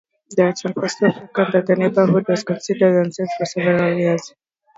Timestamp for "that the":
1.51-1.75